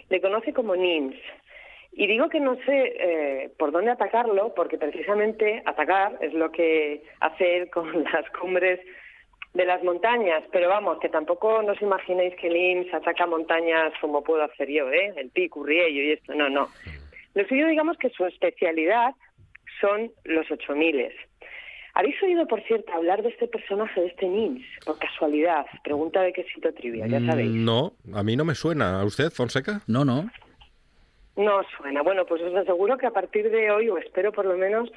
[0.08, 1.16] Le conoce como NIMS.
[1.92, 7.02] Y digo que no sé eh, por dónde atacarlo, porque precisamente atacar es lo que
[7.20, 8.80] hace él con las cumbres
[9.54, 14.22] de las montañas, pero vamos, que tampoco nos imaginéis que el IMSS ataca montañas como
[14.22, 15.12] puedo hacer yo, ¿eh?
[15.16, 16.68] El Pico, Riello y esto, no, no.
[17.34, 19.14] Lo suyo, digamos que su especialidad
[19.80, 21.12] son los 8000.
[21.98, 24.64] ¿Habéis oído, por cierto, hablar de este personaje, de este NIMS?
[24.86, 27.50] Por casualidad, pregunta de quesito trivia, ya sabéis.
[27.50, 29.00] Mm, No, a mí no me suena.
[29.00, 29.80] ¿A usted, Fonseca?
[29.88, 30.30] No, no.
[31.34, 32.02] No suena.
[32.02, 34.88] Bueno, pues os aseguro que a partir de hoy, o espero por lo menos,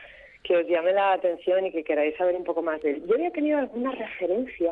[0.44, 3.04] que os llame la atención y que queráis saber un poco más de él.
[3.08, 4.72] Yo había tenido alguna referencia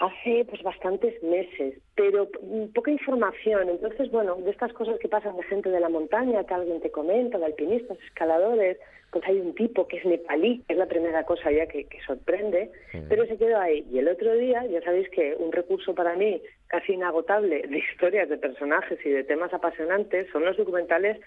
[0.00, 3.68] hace pues bastantes meses, pero mm, poca información.
[3.68, 6.90] Entonces, bueno, de estas cosas que pasan de gente de la montaña, que alguien te
[6.90, 8.78] comenta, de alpinistas, escaladores,
[9.12, 12.00] pues hay un tipo que es nepalí, que es la primera cosa ya que, que
[12.02, 12.70] sorprende,
[13.08, 13.84] pero se quedó ahí.
[13.90, 18.28] Y el otro día, ya sabéis que un recurso para mí casi inagotable de historias,
[18.28, 21.18] de personajes y de temas apasionantes son los documentales,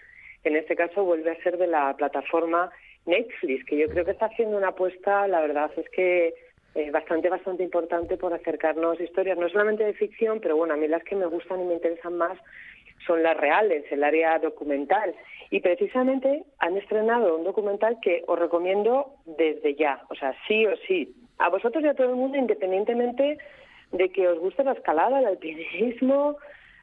[0.46, 2.72] en este caso vuelve a ser de la plataforma
[3.06, 6.34] Netflix, que yo creo que está haciendo una apuesta, la verdad es que
[6.76, 10.88] eh, bastante, bastante importante por acercarnos historias, no solamente de ficción, pero bueno, a mí
[10.88, 12.38] las que me gustan y me interesan más
[13.06, 15.14] son las reales, el área documental.
[15.50, 20.76] Y precisamente han estrenado un documental que os recomiendo desde ya, o sea, sí o
[20.88, 21.14] sí.
[21.38, 23.38] A vosotros y a todo el mundo, independientemente
[23.92, 26.38] de que os guste la escalada, el alpinismo,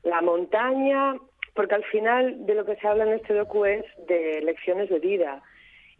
[0.04, 1.16] la montaña,
[1.54, 5.00] porque al final de lo que se habla en este docu es de lecciones de
[5.00, 5.42] vida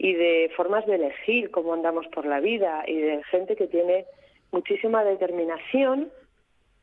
[0.02, 4.06] y de formas de elegir cómo andamos por la vida y de gente que tiene
[4.50, 6.10] muchísima determinación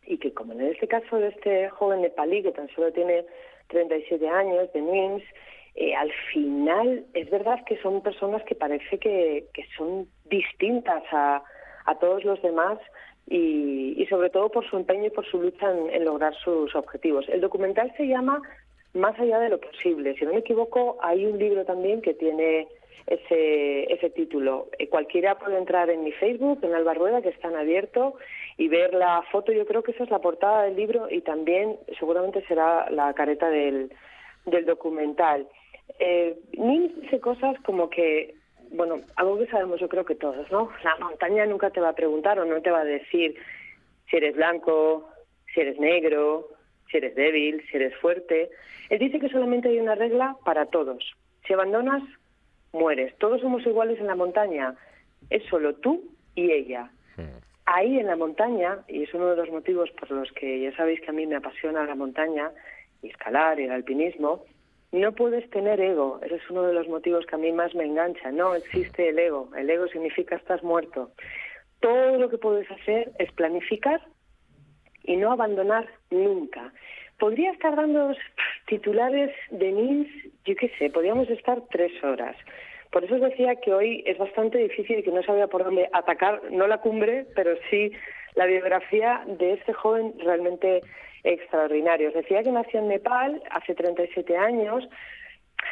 [0.06, 3.26] y que como en este caso de este joven nepalí que tan solo tiene
[3.70, 5.24] 37 años, de NIMS,
[5.74, 11.42] eh, al final es verdad que son personas que parece que, que son distintas a,
[11.86, 12.78] a todos los demás
[13.26, 16.76] y, y sobre todo por su empeño y por su lucha en, en lograr sus
[16.76, 17.28] objetivos.
[17.30, 18.44] El documental se llama
[18.94, 20.16] Más allá de lo posible.
[20.20, 22.68] Si no me equivoco, hay un libro también que tiene
[23.06, 24.68] ese, ese título.
[24.80, 28.16] Eh, cualquiera puede entrar en mi Facebook, en Alba Rueda, que está en abierto,
[28.58, 29.52] y ver la foto.
[29.52, 33.50] Yo creo que esa es la portada del libro y también seguramente será la careta
[33.50, 33.92] del,
[34.46, 35.48] del documental.
[36.00, 38.36] Eh, dice cosas como que,
[38.72, 40.70] bueno, algo que sabemos yo creo que todos, ¿no?
[40.84, 43.36] La montaña nunca te va a preguntar o no te va a decir
[44.10, 45.10] si eres blanco,
[45.54, 46.50] si eres negro,
[46.90, 48.50] si eres débil, si eres fuerte.
[48.90, 51.04] Él dice que solamente hay una regla para todos.
[51.46, 52.04] Si abandonas,
[52.72, 53.16] mueres.
[53.18, 54.76] Todos somos iguales en la montaña.
[55.30, 56.04] Es solo tú
[56.36, 56.92] y ella.
[57.66, 61.02] Ahí en la montaña, y es uno de los motivos por los que ya sabéis
[61.02, 62.52] que a mí me apasiona la montaña,
[63.02, 64.46] y escalar y el alpinismo,
[64.92, 66.20] no puedes tener ego.
[66.24, 68.32] Ese es uno de los motivos que a mí más me engancha.
[68.32, 69.50] No existe el ego.
[69.58, 71.12] El ego significa estás muerto.
[71.82, 74.02] Todo lo que puedes hacer es planificar
[75.04, 76.74] y no abandonar nunca.
[77.20, 78.14] Podría estar dando
[78.68, 80.08] titulares de NIMS,
[80.46, 82.36] yo qué sé, podríamos estar tres horas.
[82.92, 85.90] Por eso os decía que hoy es bastante difícil y que no sabía por dónde
[85.94, 87.92] atacar, no la cumbre, pero sí
[88.36, 90.82] la biografía de este joven realmente
[91.24, 92.10] extraordinario.
[92.10, 94.88] Os decía que nació en Nepal hace 37 años.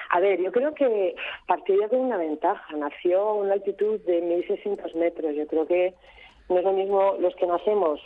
[0.10, 1.15] A ver, yo creo que
[1.47, 2.75] partió ya con una ventaja.
[2.75, 5.36] Nació a una altitud de 1.600 metros.
[5.36, 5.93] Yo creo que
[6.49, 8.01] no es lo mismo los que nacemos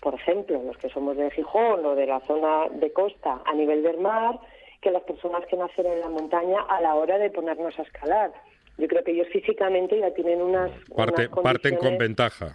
[0.00, 3.82] por ejemplo, los que somos de Gijón o de la zona de costa a nivel
[3.82, 4.38] del mar,
[4.80, 8.32] que las personas que nacen en la montaña a la hora de ponernos a escalar.
[8.78, 12.54] Yo creo que ellos físicamente ya tienen unas, Parte, unas parten con ventaja.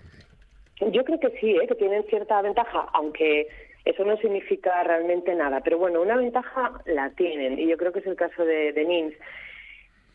[0.80, 1.68] Yo creo que sí, ¿eh?
[1.68, 3.48] que tienen cierta ventaja, aunque
[3.86, 5.62] eso no significa realmente nada.
[5.62, 8.86] Pero bueno, una ventaja la tienen, y yo creo que es el caso de, de
[8.86, 9.14] Nins.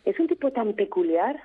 [0.05, 1.41] Es un tipo tan peculiar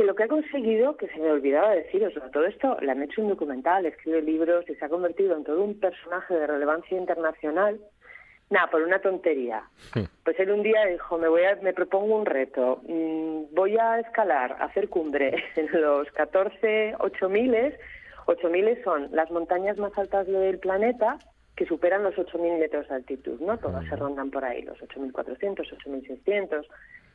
[0.00, 3.02] que lo que ha conseguido, que se me olvidaba deciros, sobre todo esto, le han
[3.02, 6.96] hecho un documental, escribe libros y se ha convertido en todo un personaje de relevancia
[6.96, 7.78] internacional.
[8.48, 9.62] Nada, por una tontería.
[10.24, 14.00] Pues él un día dijo, me voy a, me propongo un reto, mm, voy a
[14.00, 17.74] escalar, a hacer cumbre en los 14 8000
[18.24, 21.18] 8000 son las montañas más altas del planeta
[21.56, 23.58] que superan los 8.000 metros de altitud, ¿no?
[23.58, 26.66] Todas se rondan por ahí, los 8.400, 8.600.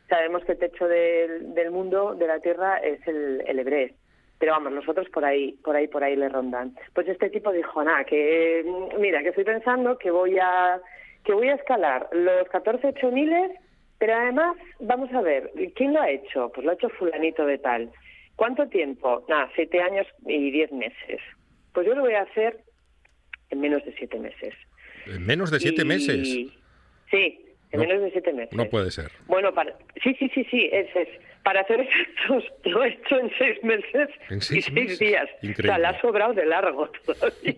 [0.10, 3.96] Sabemos que el techo del, del mundo, de la Tierra, es el, el Everest.
[4.38, 6.76] Pero vamos, nosotros por ahí, por ahí, por ahí le rondan.
[6.94, 8.64] Pues este tipo dijo, nada, que
[9.00, 10.80] mira, que estoy pensando que voy a
[11.24, 13.32] que voy a escalar los 14 8000,
[13.98, 16.52] pero además, vamos a ver, ¿quién lo ha hecho?
[16.54, 17.92] Pues lo ha hecho fulanito de tal.
[18.36, 19.26] ¿Cuánto tiempo?
[19.28, 21.20] Nada, siete años y diez meses.
[21.74, 22.60] Pues yo lo voy a hacer
[23.50, 24.54] en menos de siete meses.
[25.08, 26.28] En menos de siete Y- meses.
[27.10, 28.54] Sí, en No- menos de siete meses.
[28.56, 29.12] No puede ser.
[29.28, 29.74] Bueno, para,
[30.04, 31.08] sí, sí, sí, sí, es, es.
[31.44, 35.00] Para hacer efectos lo he hecho en seis meses ¿En y seis seis meses?
[35.00, 35.30] días.
[35.44, 35.70] Increíble.
[35.70, 37.54] O sea, le ha sobrado de largo todavía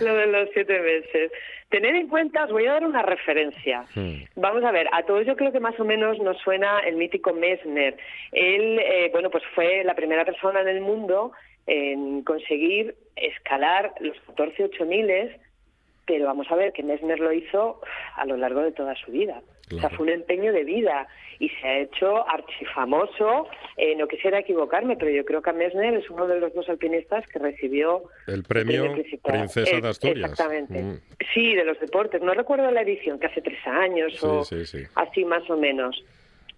[0.00, 1.32] lo de los siete meses.
[1.70, 3.84] Tened en cuenta, os voy a dar una referencia.
[3.94, 4.24] Hmm.
[4.36, 7.32] Vamos a ver, a todos yo creo que más o menos nos suena el mítico
[7.32, 7.96] Messner.
[8.32, 11.32] Él, eh, bueno, pues fue la primera persona en el mundo
[11.66, 15.36] en conseguir escalar los 14 8000
[16.10, 17.80] pero vamos a ver que Messner lo hizo
[18.16, 19.42] a lo largo de toda su vida.
[19.72, 21.06] O sea, fue un empeño de vida
[21.38, 23.46] y se ha hecho archifamoso.
[23.76, 27.24] Eh, no quisiera equivocarme, pero yo creo que Messner es uno de los dos alpinistas
[27.28, 28.92] que recibió El premio.
[29.22, 30.32] Princesa de Asturias.
[30.32, 30.82] Exactamente.
[30.82, 31.00] Mm.
[31.32, 32.20] Sí, de los deportes.
[32.22, 34.82] No recuerdo la edición, que hace tres años Sí, o sí, sí.
[34.96, 36.04] así más o menos.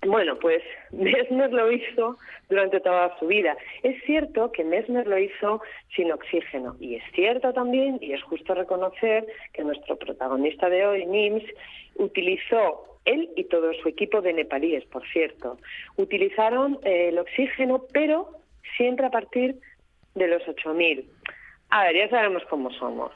[0.06, 2.16] Bueno, pues Messner lo hizo
[2.48, 3.56] durante toda su vida.
[3.82, 5.62] Es cierto que Messner lo hizo
[5.94, 11.06] sin oxígeno y es cierto también, y es justo reconocer, que nuestro protagonista de hoy,
[11.06, 11.44] Nims,
[11.96, 15.58] utilizó, él y todo su equipo de nepalíes, por cierto,
[15.96, 18.28] utilizaron eh, el oxígeno, pero
[18.76, 19.56] siempre a partir
[20.14, 21.04] de los 8.000.
[21.70, 23.12] A ver, ya sabemos cómo somos.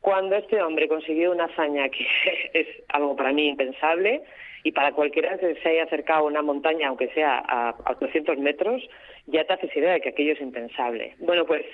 [0.00, 2.06] Cuando este hombre consiguió una hazaña que
[2.54, 4.22] es algo para mí impensable
[4.66, 8.36] y para cualquiera que se haya acercado a una montaña, aunque sea a, a 800
[8.38, 8.82] metros,
[9.26, 11.14] ya te haces idea de que aquello es impensable.
[11.20, 11.64] Bueno, pues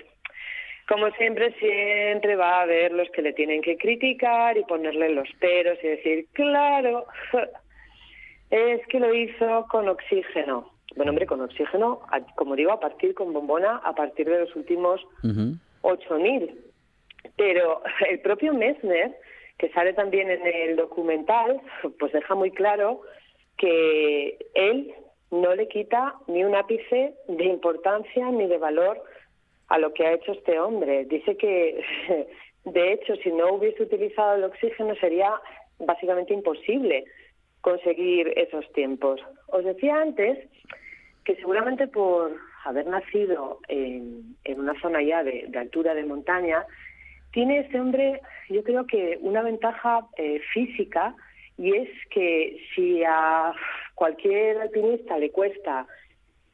[0.86, 5.26] como siempre, siempre va a haber los que le tienen que criticar y ponerle los
[5.40, 7.06] peros y decir, claro,
[8.50, 10.70] es que lo hizo con oxígeno.
[10.94, 12.02] Bueno, hombre, con oxígeno,
[12.36, 15.56] como digo, a partir con bombona, a partir de los últimos Ujú.
[15.80, 16.54] 8.000.
[17.38, 19.16] Pero el propio Messner,
[19.58, 21.60] que sale también en el documental,
[21.98, 23.02] pues deja muy claro
[23.56, 24.94] que él
[25.30, 29.02] no le quita ni un ápice de importancia ni de valor
[29.68, 31.04] a lo que ha hecho este hombre.
[31.06, 31.82] Dice que,
[32.64, 35.32] de hecho, si no hubiese utilizado el oxígeno sería
[35.78, 37.04] básicamente imposible
[37.60, 39.20] conseguir esos tiempos.
[39.48, 40.38] Os decía antes
[41.24, 46.66] que seguramente por haber nacido en, una zona ya de altura de montaña,
[47.32, 51.14] tiene este hombre, yo creo que una ventaja eh, física
[51.58, 53.52] y es que si a
[53.94, 55.86] cualquier alpinista le cuesta,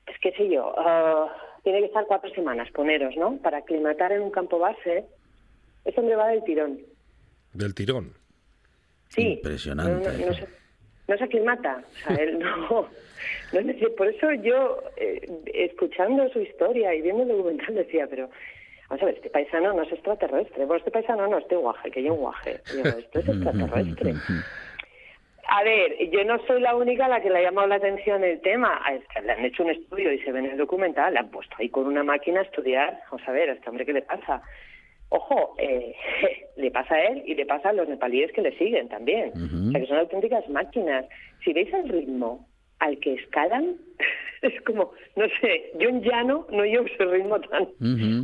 [0.05, 3.37] pues qué sé yo, ah, tiene que estar cuatro semanas, poneros, ¿no?
[3.39, 5.05] Para aclimatar en un campo base,
[5.85, 6.81] este hombre va del tirón.
[7.53, 8.13] Del tirón.
[9.09, 9.33] Sí.
[9.35, 10.09] Impresionante.
[10.13, 10.49] No, no- no se,
[11.09, 11.83] no se aclimata.
[11.87, 12.69] O sea, él no.
[13.53, 18.07] no es decir, por eso yo, eh, escuchando su historia y viendo el documental, decía,
[18.09, 18.29] pero.
[18.89, 20.65] Vamos a ver, este paisano no es extraterrestre.
[20.65, 22.61] Bueno, este paisano no, este guaje, que yo un guaje.
[22.73, 24.15] Digo, esto es extraterrestre.
[25.51, 28.23] A ver, yo no soy la única a la que le ha llamado la atención
[28.23, 28.83] el tema.
[29.25, 31.71] Le han hecho un estudio y se ve en el documental, le han puesto ahí
[31.71, 33.01] con una máquina a estudiar.
[33.11, 34.43] Vamos a ver, a este hombre qué le pasa.
[35.09, 35.95] Ojo, eh,
[36.57, 39.33] le pasa a él y le pasa a los nepalíes que le siguen también.
[39.35, 41.07] O sea, que son auténticas máquinas.
[41.43, 42.47] Si veis el ritmo
[42.81, 43.77] al que escalan,
[44.43, 47.69] es como, no sé, yo en llano no llevo ese ritmo tan,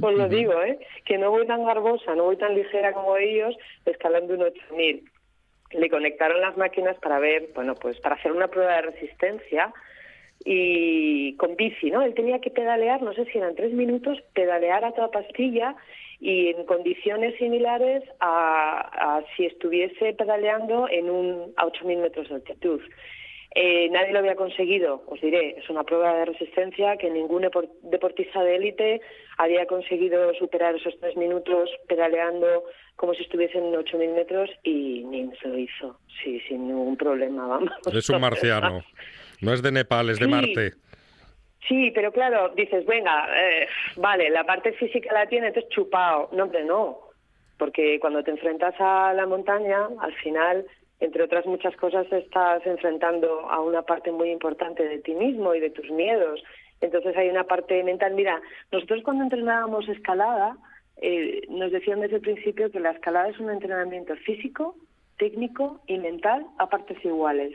[0.03, 0.79] os lo digo, ¿eh?
[1.05, 5.05] Que no voy tan garbosa, no voy tan ligera como ellos escalando un 8000
[5.75, 9.73] le conectaron las máquinas para ver, bueno, pues para hacer una prueba de resistencia
[10.45, 12.03] y con bici, ¿no?
[12.03, 15.75] Él tenía que pedalear, no sé si eran tres minutos, pedalear a toda pastilla
[16.21, 22.35] y en condiciones similares a, a si estuviese pedaleando en un a 8.000 metros de
[22.37, 22.81] altitud.
[23.57, 27.71] Eh, nadie lo había conseguido, os diré, es una prueba de resistencia que ningún depor-
[27.83, 29.01] deportista de élite
[29.39, 32.65] había conseguido superar esos tres minutos pedaleando
[32.97, 37.71] como si estuviese en 8.000 metros y Nins lo hizo, sí, sin ningún problema, vamos.
[37.93, 38.83] Es un marciano.
[39.41, 40.31] No es de Nepal, es de Sí.
[40.31, 40.73] Marte.
[41.69, 46.29] Sí, pero claro, dices, venga, eh, vale, la parte física la tiene, entonces chupado.
[46.33, 46.99] No, hombre, no.
[47.57, 50.67] porque cuando te enfrentas a la montaña, al final,
[51.01, 55.61] entre otras muchas cosas, estás enfrentando a una parte muy importante de ti mismo y
[55.61, 56.43] de tus miedos.
[56.81, 58.15] Entonces hay una parte mental.
[58.15, 60.57] Mira, nosotros cuando entrenábamos escalada,
[60.99, 64.77] eh, nos decían desde el principio que la escalada es un entrenamiento físico,
[65.19, 67.55] técnico y mental a partes iguales.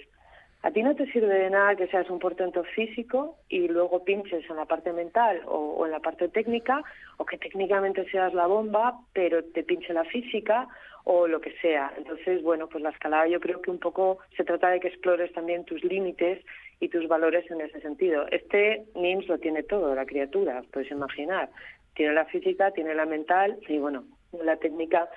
[0.61, 4.49] A ti no te sirve de nada que seas un portento físico y luego pinches
[4.49, 6.83] en la parte mental o, en la parte técnica,
[7.15, 10.67] o que técnicamente seas la bomba, pero te pinche la física
[11.05, 11.93] o lo que sea.
[11.97, 15.31] Entonces, bueno, pues la escalada yo creo que un poco se trata de que explores
[15.31, 16.43] también tus límites
[16.81, 18.25] y tus valores en ese sentido.
[18.29, 21.49] Este NIMS lo tiene todo, la criatura, puedes imaginar.
[21.95, 25.09] Tiene la física, tiene la mental y, bueno, la técnica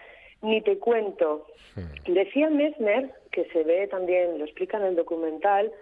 [0.42, 1.46] ni te cuento.
[2.07, 5.72] Decía Messner, que se ve también, lo explica en el documental,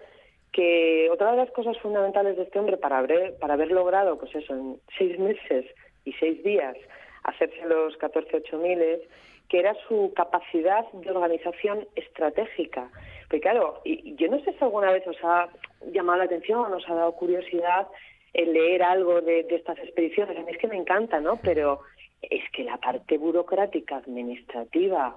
[0.52, 4.34] que otra de las cosas fundamentales de este hombre para haber, para haber logrado, pues
[4.34, 5.66] eso, en seis meses
[6.04, 6.76] y seis días,
[7.24, 9.00] hacerse los 14 miles,
[9.48, 12.88] que era su capacidad de organización estratégica.
[13.22, 15.48] Porque claro, y, yo no sé si alguna vez os ha
[15.92, 17.88] llamado la atención, os ha dado curiosidad
[18.32, 20.36] el leer algo de, de estas expediciones.
[20.36, 21.40] A mí es que me encanta, ¿no?
[21.42, 21.80] Pero
[22.22, 25.16] es que la parte burocrática, administrativa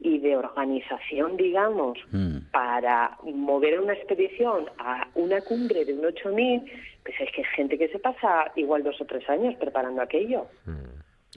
[0.00, 2.50] y de organización, digamos, Mm.
[2.52, 6.62] para mover una expedición a una cumbre de un 8000,
[7.02, 10.46] pues es que hay gente que se pasa igual dos o tres años preparando aquello.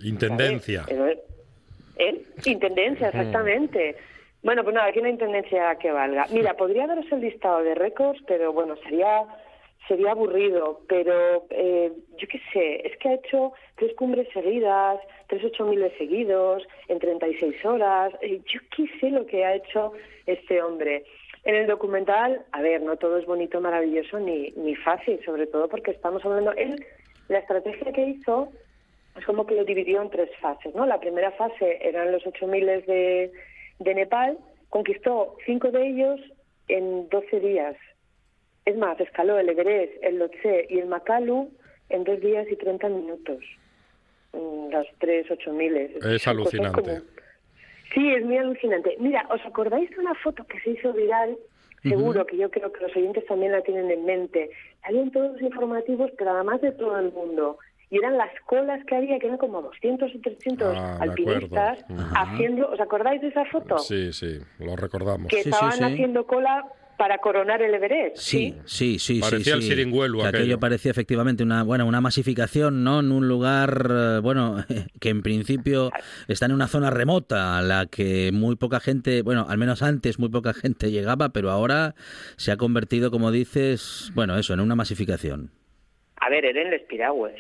[0.04, 0.84] Intendencia.
[0.86, 1.20] ¿sabes?
[1.98, 2.24] ¿Eh?
[2.46, 3.96] Intendencia, exactamente.
[4.44, 6.26] Bueno, pues nada, aquí no hay intendencia que valga.
[6.32, 9.24] Mira, podría daros el listado de récords, pero bueno, sería
[9.88, 15.44] sería aburrido, pero eh, yo qué sé, es que ha hecho tres cumbres seguidas, tres
[15.46, 19.94] ocho miles seguidos, en 36 horas, eh, yo qué sé lo que ha hecho
[20.26, 21.04] este hombre.
[21.44, 25.70] En el documental, a ver, no todo es bonito, maravilloso ni, ni fácil, sobre todo
[25.70, 26.86] porque estamos hablando, él,
[27.30, 28.50] la estrategia que hizo
[29.18, 30.86] es como que lo dividió en tres fases, ¿no?
[30.86, 33.32] La primera fase eran los ocho miles de,
[33.80, 34.38] de Nepal,
[34.70, 36.20] conquistó cinco de ellos
[36.68, 37.76] en 12 días.
[38.68, 41.50] Es más, escaló el Everest, el Lhotse y el Makalu
[41.90, 43.40] en dos días y 30 minutos.
[44.34, 45.92] Mm, Los tres ocho miles.
[46.04, 46.82] Es alucinante.
[46.82, 47.02] como-
[47.94, 48.98] Sí, es muy alucinante.
[49.00, 51.38] Mira, ¿os acordáis de una foto que se hizo viral?
[51.82, 54.50] Seguro que yo creo que los oyentes también la tienen en mente.
[54.82, 57.58] Salían todos los informativos, pero además de todo el mundo.
[57.90, 61.86] Y eran las colas que había, que eran como 200 o 300 Ah, alpinistas
[62.18, 62.70] haciendo...
[62.70, 63.78] ¿Os acordáis de esa foto?
[63.78, 65.30] Sí, sí, lo recordamos.
[65.30, 65.84] Que Sí, sí, estaban sí.
[65.86, 66.66] haciendo cola
[66.98, 68.18] para coronar el Everest.
[68.18, 69.20] Sí, sí, sí.
[69.20, 69.76] Parecía sí, el sí.
[69.76, 70.24] Que aquello.
[70.26, 70.60] aquello.
[70.60, 73.00] parecía efectivamente una, bueno, una masificación, ¿no?
[73.00, 74.66] En un lugar, eh, bueno,
[75.00, 75.92] que en principio
[76.28, 80.20] está en una zona remota, a la que muy poca gente, bueno, al menos antes
[80.20, 81.96] muy poca gente llegaba, pero ahora
[82.36, 85.52] se ha convertido, como dices, bueno, eso, en una masificación.
[86.20, 87.36] A ver, era en Les Piragües.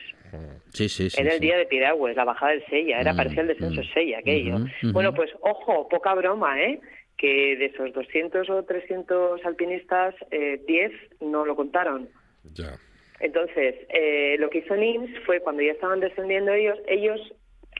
[0.74, 1.20] Sí, sí, sí.
[1.20, 1.46] era el sí.
[1.46, 4.58] día de Piragües, la bajada del Sella, era Mm, parecía el descenso mm, Sella, aquello.
[4.91, 6.80] Bueno, pues ojo, poca broma, ¿eh?
[7.17, 12.10] Que de esos 200 o 300 alpinistas, eh, 10 no lo contaron.
[12.53, 12.77] Ya.
[13.19, 17.19] Entonces, eh, lo que hizo NIMS fue cuando ya estaban descendiendo ellos, ellos,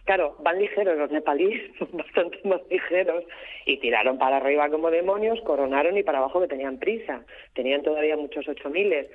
[0.06, 3.24] claro, van ligeros, los nepalíes son bastante más ligeros,
[3.66, 7.24] y tiraron para arriba como demonios, coronaron y para abajo que tenían prisa,
[7.54, 9.08] tenían todavía muchos ocho miles.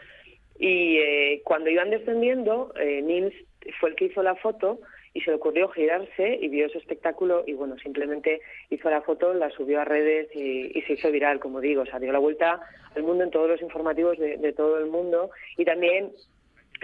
[0.58, 3.34] Y eh, cuando iban descendiendo, eh, NIMS
[3.80, 4.80] fue el que hizo la foto
[5.14, 9.34] y se le ocurrió girarse y vio ese espectáculo y bueno, simplemente hizo la foto,
[9.34, 12.60] la subió a redes y, se hizo viral, como digo, o sea, dio la vuelta
[12.94, 16.12] al mundo en todos los informativos de, de todo el mundo y también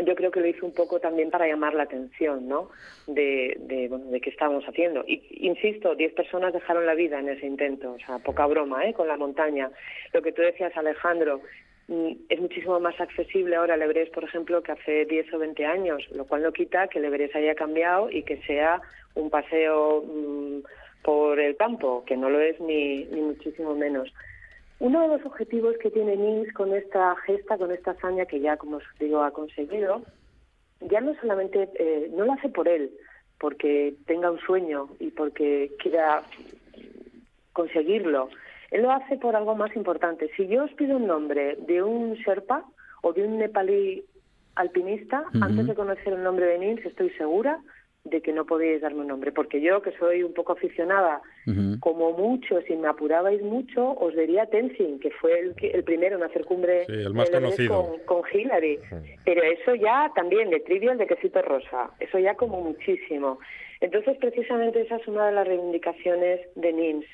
[0.05, 2.71] yo creo que lo hizo un poco también para llamar la atención, ¿no?
[3.07, 5.05] De, de, bueno, de qué estábamos haciendo.
[5.07, 8.95] Y, insisto, 10 personas dejaron la vida en ese intento, o sea, poca broma, ¿eh?
[8.95, 9.71] Con la montaña.
[10.12, 11.41] Lo que tú decías, Alejandro,
[11.88, 16.03] es muchísimo más accesible ahora el Everest, por ejemplo, que hace 10 o 20 años,
[16.12, 18.83] lo cual no quita que el Everest haya cambiado y que sea
[19.14, 20.59] un paseo mm,
[21.03, 24.12] por el campo, que no lo es ni, ni muchísimo menos.
[24.81, 28.57] Uno de los objetivos que tiene NIMS con esta gesta, con esta hazaña que ya,
[28.57, 30.03] como os digo, ha conseguido,
[30.81, 32.92] ya no solamente, eh, no lo hace por él,
[33.40, 36.22] porque tenga un sueño y porque quiera
[37.53, 38.29] conseguirlo.
[38.71, 40.31] Él lo hace por algo más importante.
[40.37, 42.65] Si yo os pido un nombre de un Sherpa
[43.03, 44.05] o de un nepalí
[44.55, 47.61] alpinista, antes de conocer el nombre de NIMS, estoy segura
[48.05, 51.21] de que no podéis darme un nombre, porque yo, que soy un poco aficionada
[51.81, 56.17] como mucho, si me apurabais mucho, os diría Tenzin, que fue el, que- el primero
[56.17, 57.87] en hacer cumbre Sí, el más conocido.
[58.07, 58.79] Con, con Hillary.
[59.25, 63.39] Pero eso ya también, de trivial de quesito rosa, eso ya como muchísimo.
[63.81, 67.07] Entonces, precisamente esa es una de las reivindicaciones de NIMS.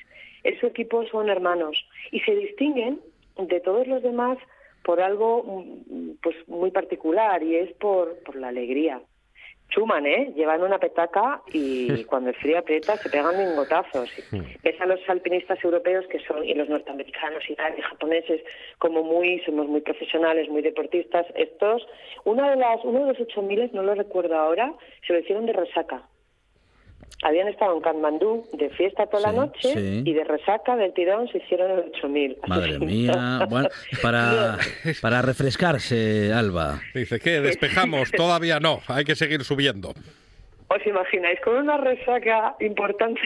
[0.43, 1.77] En su equipo son hermanos
[2.11, 2.99] y se distinguen
[3.37, 4.37] de todos los demás
[4.83, 9.01] por algo mm, pues muy particular y es por, por la alegría.
[9.75, 10.31] Suman, ¿eh?
[10.35, 14.09] Llevan una petaca y cuando el frío aprieta se pegan lingotazos.
[14.63, 18.41] Ves a los alpinistas europeos que son, y los norteamericanos y tal, y japoneses,
[18.79, 21.27] como muy, somos muy profesionales, muy deportistas.
[21.35, 21.85] Estos,
[22.23, 24.73] una de las, uno de los ocho miles, no lo recuerdo ahora,
[25.05, 26.07] se lo hicieron de resaca.
[27.25, 30.03] Habían estado en Katmandú de fiesta toda Sí, la noche sí.
[30.05, 32.37] y de resaca del tirón se hicieron el 8000.
[32.47, 33.47] Madre mía.
[33.49, 33.67] Bueno,
[34.03, 34.59] para,
[35.01, 36.79] para refrescarse, Alba.
[36.93, 37.41] Dice, ¿qué?
[37.41, 38.11] ¿Despejamos?
[38.15, 39.91] Todavía no, hay que seguir subiendo.
[40.67, 43.19] ¿Os imagináis con una resaca importante?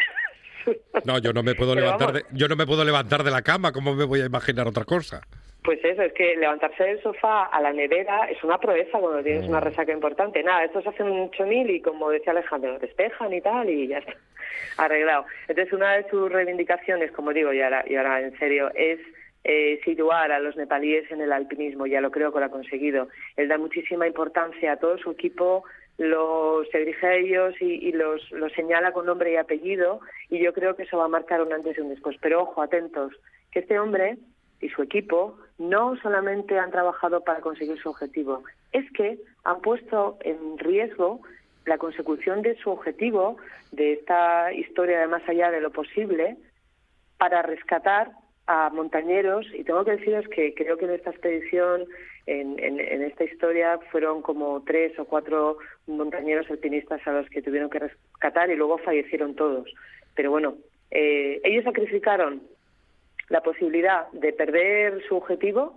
[1.04, 3.42] No, yo no me puedo Pero levantar de, yo no me puedo levantar de la
[3.42, 5.22] cama, ¿cómo me voy a imaginar otra cosa?
[5.64, 9.48] Pues eso, es que levantarse del sofá a la nevera es una proeza cuando tienes
[9.48, 10.42] una resaca importante.
[10.42, 14.14] Nada, estos hacen un 8000 y como decía Alejandro, despejan y tal y ya está,
[14.78, 15.26] arreglado.
[15.50, 19.00] Entonces una de sus reivindicaciones, como digo, y ahora, y ahora en serio, es
[19.44, 23.10] eh, situar a los nepalíes en el alpinismo, ya lo creo que lo ha conseguido.
[23.36, 25.66] Él da muchísima importancia a todo su equipo,
[25.98, 30.00] los se dirige a ellos y, y los, los señala con nombre y apellido
[30.30, 32.16] y yo creo que eso va a marcar un antes y un después.
[32.22, 33.12] Pero ojo, atentos,
[33.52, 34.18] que este hombre
[34.62, 40.18] y su equipo no solamente han trabajado para conseguir su objetivo, es que han puesto
[40.22, 41.22] en riesgo
[41.66, 43.38] la consecución de su objetivo,
[43.72, 46.38] de esta historia de más allá de lo posible,
[47.18, 48.12] para rescatar
[48.48, 51.86] a montañeros y tengo que deciros que creo que en esta expedición,
[52.26, 57.80] en, esta historia, fueron como tres o cuatro montañeros alpinistas a los que tuvieron que
[57.80, 59.72] rescatar y luego fallecieron todos.
[60.16, 60.56] Pero bueno,
[60.90, 62.42] eh, ellos sacrificaron
[63.30, 65.76] la posibilidad de perder su objetivo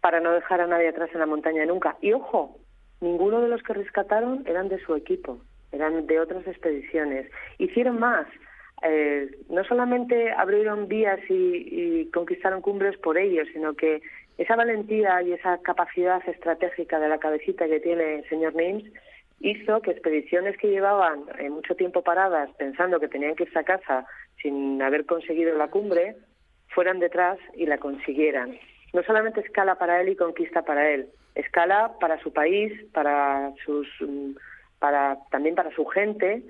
[0.00, 1.96] para no dejar a nadie atrás en la montaña nunca.
[2.00, 2.58] Y ojo,
[3.00, 5.40] ninguno de los que rescataron eran de su equipo,
[5.72, 7.30] eran de otras expediciones.
[7.58, 8.26] Hicieron más.
[8.82, 14.02] Eh, no solamente abrieron vías y, conquistaron cumbres por ellos, sino que
[14.36, 18.84] esa valentía y esa capacidad estratégica de la cabecita que tiene el señor Nims
[19.40, 23.64] hizo que expediciones que llevaban eh, mucho tiempo paradas pensando que tenían que irse a
[23.64, 24.06] casa
[24.42, 26.16] sin haber conseguido la cumbre,
[26.68, 28.58] fueran detrás y la consiguieran.
[28.92, 33.86] No solamente escala para él y conquista para él, escala para su país, para sus,
[34.00, 34.32] mm,
[34.78, 36.42] para también para su gente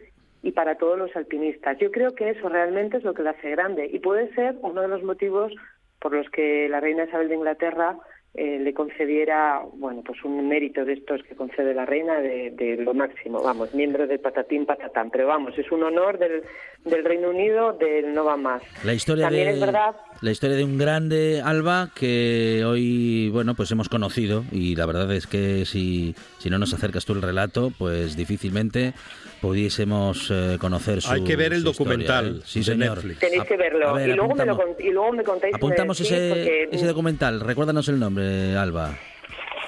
[0.42, 1.78] y para todos los alpinistas.
[1.78, 4.82] Yo creo que eso realmente es lo que le hace grande y puede ser uno
[4.82, 5.52] de los motivos
[6.00, 7.96] por los que la reina Isabel de Inglaterra
[8.38, 12.76] eh, le concediera, bueno, pues un mérito de estos que concede la reina de, de
[12.76, 16.42] lo máximo, vamos, miembro del patatín patatán, pero vamos, es un honor del,
[16.84, 18.62] del Reino Unido del no va más.
[18.84, 23.54] La historia También de es verdad la historia de un grande Alba que hoy bueno
[23.54, 27.22] pues hemos conocido y la verdad es que si, si no nos acercas tú el
[27.22, 28.94] relato pues difícilmente
[29.40, 32.42] pudiésemos eh, conocer su Hay que ver el documental.
[32.44, 32.96] Sí de señor.
[32.96, 33.20] Netflix.
[33.20, 33.88] Tenéis que verlo.
[33.88, 37.40] a ver, y, luego me lo, y luego me contáis apuntamos ese, porque, ese documental.
[37.40, 38.27] Recuérdanos el nombre,
[38.58, 38.90] Alba.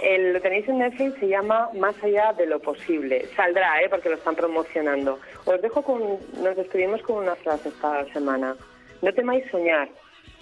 [0.02, 3.26] El- lo tenéis en Netflix, se llama Más allá de lo posible.
[3.36, 3.88] Saldrá, ¿eh?
[3.90, 5.18] porque lo están promocionando.
[5.44, 6.00] Os dejo con,
[6.42, 8.54] nos despedimos con una frase esta semana.
[9.02, 9.88] No temáis soñar,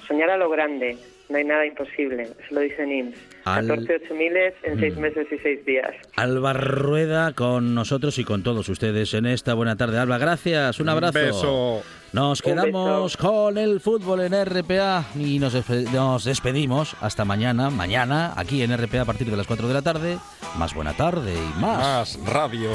[0.06, 0.96] soñar a lo grande.
[1.28, 3.16] No hay nada imposible, eso lo dice NIMS.
[3.44, 5.00] Al- 14 8 miles en 6 Mm.
[5.00, 5.90] meses y 6 días.
[6.16, 9.98] Alba Rueda con nosotros y con todos ustedes en esta buena tarde.
[9.98, 10.80] Alba, gracias.
[10.80, 11.18] Un abrazo.
[11.18, 11.82] beso.
[12.14, 13.28] Nos Un quedamos beso.
[13.28, 15.54] con el fútbol en RPA y nos,
[15.92, 17.68] nos despedimos hasta mañana.
[17.68, 20.16] Mañana, aquí en RPA a partir de las 4 de la tarde.
[20.56, 22.16] Más buena tarde y más.
[22.16, 22.70] Más radio.